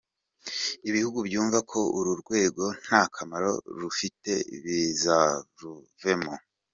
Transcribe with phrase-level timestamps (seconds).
[0.89, 4.31] Ibihugu byumva ko uru rwego nta kamaro rufite
[4.63, 6.33] bizaruvemo!”.